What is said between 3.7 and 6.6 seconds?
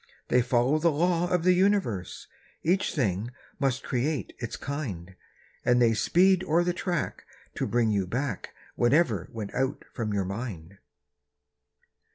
create its kind; And they speed